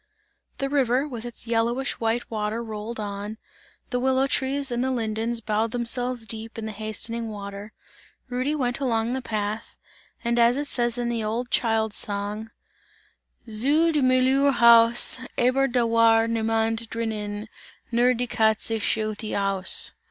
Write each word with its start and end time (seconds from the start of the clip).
The 0.57 0.67
river, 0.67 1.07
with 1.07 1.25
its 1.25 1.45
yellowish 1.45 1.99
white 1.99 2.31
water 2.31 2.63
rolled 2.63 2.99
on; 2.99 3.37
the 3.91 3.99
willow 3.99 4.25
trees 4.25 4.71
and 4.71 4.83
the 4.83 4.89
lindens 4.89 5.41
bowed 5.41 5.69
themselves 5.69 6.25
deep 6.25 6.57
in 6.57 6.65
the 6.65 6.71
hastening 6.71 7.29
water; 7.29 7.71
Rudy 8.27 8.55
went 8.55 8.79
along 8.79 9.13
the 9.13 9.21
path, 9.21 9.77
and 10.23 10.39
as 10.39 10.57
it 10.57 10.67
says 10.69 10.97
in 10.97 11.07
the 11.09 11.23
old 11.23 11.51
child's 11.51 11.97
song: 11.97 12.49
Zu 13.47 13.91
des 13.91 14.01
Müllers 14.01 14.53
Haus, 14.53 15.19
Aber 15.37 15.67
da 15.67 15.85
war 15.85 16.25
Niemand 16.27 16.89
drinnen 16.89 17.47
Nur 17.91 18.15
die 18.15 18.25
Katze 18.25 18.79
schaute 18.81 19.35
aus! 19.39 19.93